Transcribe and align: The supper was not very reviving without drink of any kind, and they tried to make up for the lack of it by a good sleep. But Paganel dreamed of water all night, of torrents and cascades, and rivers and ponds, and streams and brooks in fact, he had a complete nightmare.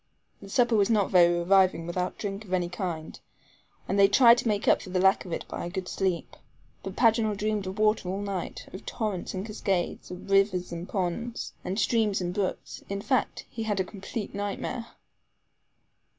The 0.41 0.49
supper 0.49 0.75
was 0.75 0.89
not 0.89 1.11
very 1.11 1.31
reviving 1.37 1.85
without 1.85 2.17
drink 2.17 2.43
of 2.43 2.53
any 2.53 2.69
kind, 2.69 3.19
and 3.87 3.99
they 3.99 4.07
tried 4.07 4.39
to 4.39 4.47
make 4.47 4.67
up 4.67 4.81
for 4.81 4.89
the 4.89 4.99
lack 4.99 5.25
of 5.25 5.31
it 5.31 5.45
by 5.47 5.63
a 5.63 5.69
good 5.69 5.87
sleep. 5.87 6.35
But 6.81 6.95
Paganel 6.95 7.37
dreamed 7.37 7.67
of 7.67 7.77
water 7.77 8.09
all 8.09 8.19
night, 8.23 8.67
of 8.73 8.83
torrents 8.87 9.35
and 9.35 9.45
cascades, 9.45 10.09
and 10.09 10.27
rivers 10.27 10.71
and 10.71 10.89
ponds, 10.89 11.53
and 11.63 11.77
streams 11.77 12.19
and 12.19 12.33
brooks 12.33 12.81
in 12.89 13.01
fact, 13.03 13.45
he 13.47 13.61
had 13.61 13.79
a 13.79 13.83
complete 13.83 14.33
nightmare. 14.33 14.87